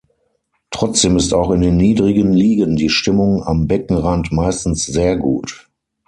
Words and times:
Trotzdem 0.71 1.15
ist 1.15 1.31
auch 1.31 1.51
in 1.51 1.61
den 1.61 1.77
niedrigen 1.77 2.33
Ligen 2.33 2.75
die 2.75 2.89
Stimmung 2.89 3.43
am 3.43 3.67
Beckenrand 3.67 4.31
meistens 4.31 4.87
sehr 4.87 5.15
gut. 5.15 5.69